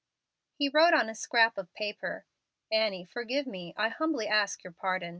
He 0.55 0.67
wrote 0.67 0.95
on 0.95 1.11
a 1.11 1.13
scrap 1.13 1.59
of 1.59 1.75
paper, 1.75 2.25
"Annie, 2.71 3.05
forgive 3.05 3.45
me. 3.45 3.75
I 3.77 3.89
humbly 3.89 4.27
ask 4.27 4.63
your 4.63 4.73
pardon. 4.73 5.09